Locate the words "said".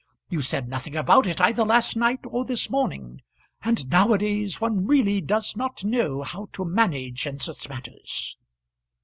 0.41-0.67